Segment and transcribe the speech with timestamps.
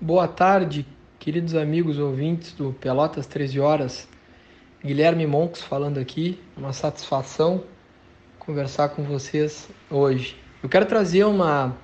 [0.00, 0.86] Boa tarde,
[1.18, 4.08] queridos amigos ouvintes do Pelotas 13 Horas.
[4.80, 7.64] Guilherme Moncos falando aqui, uma satisfação
[8.38, 10.36] conversar com vocês hoje.
[10.62, 11.76] Eu quero trazer uma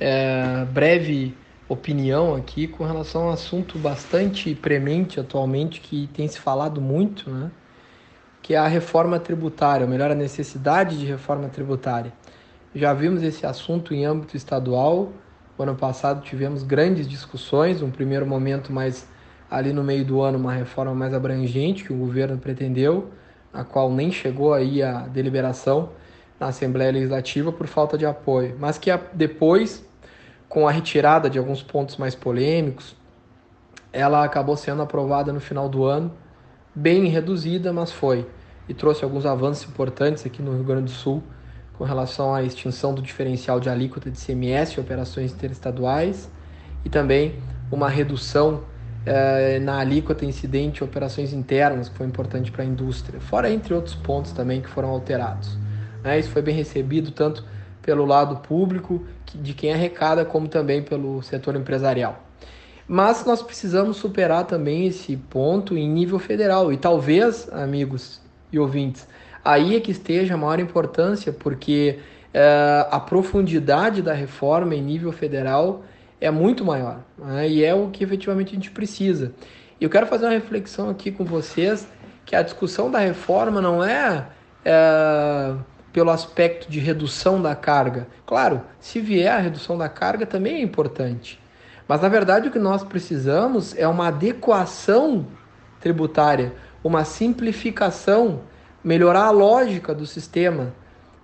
[0.00, 1.36] é, breve
[1.68, 7.28] opinião aqui com relação a um assunto bastante premente atualmente que tem se falado muito,
[7.28, 7.50] né?
[8.40, 12.10] que é a reforma tributária, ou melhor, a necessidade de reforma tributária.
[12.74, 15.12] Já vimos esse assunto em âmbito estadual,
[15.60, 19.06] o ano passado tivemos grandes discussões, um primeiro momento mais
[19.50, 23.10] ali no meio do ano uma reforma mais abrangente que o governo pretendeu,
[23.52, 25.90] a qual nem chegou aí a deliberação
[26.38, 29.84] na Assembleia Legislativa por falta de apoio, mas que depois,
[30.48, 32.96] com a retirada de alguns pontos mais polêmicos,
[33.92, 36.10] ela acabou sendo aprovada no final do ano,
[36.74, 38.26] bem reduzida, mas foi,
[38.66, 41.22] e trouxe alguns avanços importantes aqui no Rio Grande do Sul
[41.80, 46.30] com relação à extinção do diferencial de alíquota de CMS em operações interestaduais
[46.84, 47.36] e também
[47.72, 48.64] uma redução
[49.06, 53.72] eh, na alíquota incidente em operações internas, que foi importante para a indústria, fora entre
[53.72, 55.56] outros pontos também que foram alterados.
[56.04, 56.18] Né?
[56.18, 57.46] Isso foi bem recebido tanto
[57.80, 59.02] pelo lado público,
[59.34, 62.22] de quem arrecada, como também pelo setor empresarial.
[62.86, 66.70] Mas nós precisamos superar também esse ponto em nível federal.
[66.70, 68.20] E talvez, amigos
[68.52, 69.06] e ouvintes,
[69.44, 71.98] aí é que esteja a maior importância, porque
[72.32, 75.82] é, a profundidade da reforma em nível federal
[76.20, 77.48] é muito maior né?
[77.48, 79.32] e é o que efetivamente a gente precisa.
[79.80, 81.88] E eu quero fazer uma reflexão aqui com vocês
[82.26, 84.26] que a discussão da reforma não é,
[84.64, 85.54] é
[85.92, 88.06] pelo aspecto de redução da carga.
[88.26, 91.40] Claro, se vier a redução da carga também é importante.
[91.88, 95.26] Mas na verdade o que nós precisamos é uma adequação
[95.80, 98.40] tributária, uma simplificação
[98.82, 100.72] melhorar a lógica do sistema,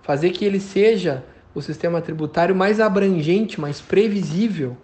[0.03, 4.77] fazer que ele seja o sistema tributário mais abrangente, mais previsível,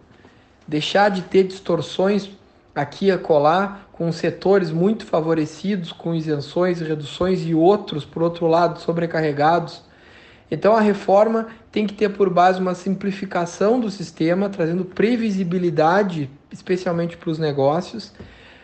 [0.67, 2.29] deixar de ter distorções
[2.73, 8.47] aqui a colar com setores muito favorecidos com isenções e reduções e outros, por outro
[8.47, 9.83] lado, sobrecarregados.
[10.49, 17.15] Então a reforma tem que ter por base uma simplificação do sistema, trazendo previsibilidade, especialmente
[17.15, 18.11] para os negócios,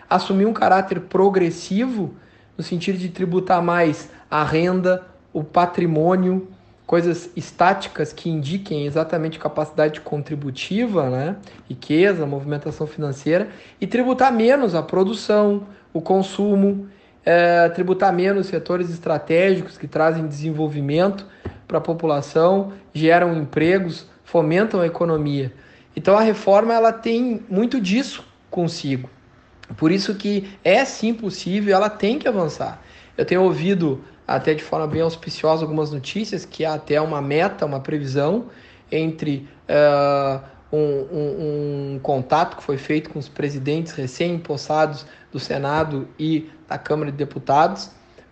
[0.09, 2.13] assumir um caráter progressivo
[2.57, 6.47] no sentido de tributar mais a renda, o patrimônio,
[6.85, 11.35] coisas estáticas que indiquem exatamente capacidade contributiva, né?
[11.69, 13.49] riqueza, movimentação financeira,
[13.79, 16.87] e tributar menos a produção, o consumo,
[17.23, 21.27] é, tributar menos setores estratégicos que trazem desenvolvimento
[21.67, 25.53] para a população, geram empregos, fomentam a economia.
[25.95, 29.09] Então a reforma ela tem muito disso consigo.
[29.77, 32.81] Por isso que é sim possível, ela tem que avançar.
[33.17, 37.65] Eu tenho ouvido até de forma bem auspiciosa algumas notícias que há até uma meta,
[37.65, 38.45] uma previsão
[38.91, 40.41] entre uh,
[40.71, 46.77] um, um, um, contato que foi feito com os presidentes recém-impossados do Senado e da
[46.77, 47.89] Câmara de Deputados,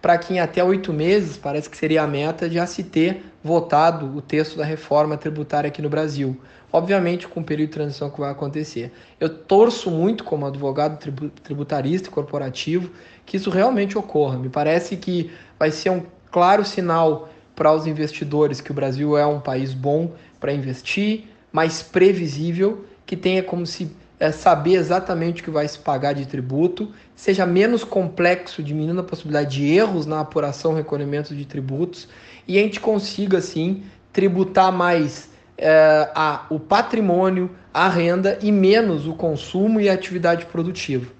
[0.08, 4.16] para que em até oito meses, parece que seria a meta, já se ter votado
[4.16, 6.40] o texto da reforma tributária aqui no Brasil
[6.72, 8.94] obviamente com o período de transição que vai acontecer.
[9.20, 10.98] Eu torço muito como advogado
[11.44, 12.90] tributarista e corporativo
[13.26, 14.38] que isso realmente ocorra.
[14.38, 15.30] Me parece que
[15.60, 20.14] vai ser um claro sinal para os investidores que o Brasil é um país bom
[20.40, 25.78] para investir, mais previsível, que tenha como se é, saber exatamente o que vai se
[25.78, 31.36] pagar de tributo, seja menos complexo, diminuindo a possibilidade de erros na apuração e recolhimento
[31.36, 32.08] de tributos,
[32.48, 39.08] e a gente consiga, assim, tributar mais é, a, o patrimônio, a renda e menos
[39.08, 41.12] o consumo e a atividade produtiva.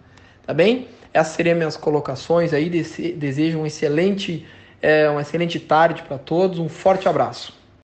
[0.46, 0.88] Tá bem?
[1.14, 2.70] Essas seriam minhas colocações aí.
[2.70, 4.46] Desejo um excelente,
[4.82, 6.60] é, uma excelente tarde para todos.
[6.60, 7.57] Um forte abraço.